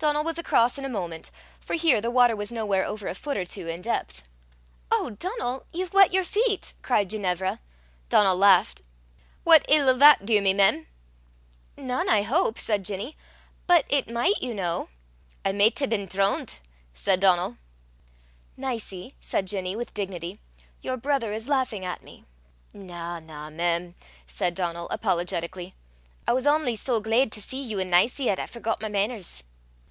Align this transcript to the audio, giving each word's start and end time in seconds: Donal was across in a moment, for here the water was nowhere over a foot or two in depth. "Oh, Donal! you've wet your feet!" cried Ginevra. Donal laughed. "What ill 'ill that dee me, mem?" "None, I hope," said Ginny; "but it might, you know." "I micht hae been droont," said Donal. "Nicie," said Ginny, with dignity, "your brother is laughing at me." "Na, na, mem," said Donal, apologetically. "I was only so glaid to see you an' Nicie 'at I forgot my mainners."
Donal 0.00 0.22
was 0.22 0.38
across 0.38 0.78
in 0.78 0.84
a 0.84 0.88
moment, 0.88 1.32
for 1.58 1.74
here 1.74 2.00
the 2.00 2.08
water 2.08 2.36
was 2.36 2.52
nowhere 2.52 2.84
over 2.86 3.08
a 3.08 3.16
foot 3.16 3.36
or 3.36 3.44
two 3.44 3.66
in 3.66 3.82
depth. 3.82 4.22
"Oh, 4.92 5.10
Donal! 5.18 5.66
you've 5.72 5.92
wet 5.92 6.12
your 6.12 6.22
feet!" 6.22 6.74
cried 6.82 7.10
Ginevra. 7.10 7.58
Donal 8.08 8.36
laughed. 8.36 8.80
"What 9.42 9.64
ill 9.68 9.88
'ill 9.88 9.98
that 9.98 10.24
dee 10.24 10.38
me, 10.38 10.54
mem?" 10.54 10.86
"None, 11.76 12.08
I 12.08 12.22
hope," 12.22 12.60
said 12.60 12.84
Ginny; 12.84 13.16
"but 13.66 13.86
it 13.88 14.08
might, 14.08 14.40
you 14.40 14.54
know." 14.54 14.88
"I 15.44 15.50
micht 15.50 15.80
hae 15.80 15.86
been 15.86 16.06
droont," 16.06 16.60
said 16.94 17.18
Donal. 17.18 17.56
"Nicie," 18.56 19.14
said 19.18 19.48
Ginny, 19.48 19.74
with 19.74 19.94
dignity, 19.94 20.38
"your 20.80 20.96
brother 20.96 21.32
is 21.32 21.48
laughing 21.48 21.84
at 21.84 22.04
me." 22.04 22.24
"Na, 22.72 23.18
na, 23.18 23.50
mem," 23.50 23.96
said 24.28 24.54
Donal, 24.54 24.86
apologetically. 24.90 25.74
"I 26.24 26.34
was 26.34 26.46
only 26.46 26.76
so 26.76 27.00
glaid 27.00 27.32
to 27.32 27.42
see 27.42 27.60
you 27.60 27.80
an' 27.80 27.90
Nicie 27.90 28.30
'at 28.30 28.38
I 28.38 28.46
forgot 28.46 28.80
my 28.80 28.88
mainners." 28.88 29.42